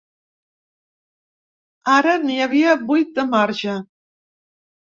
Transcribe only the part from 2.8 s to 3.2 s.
vuit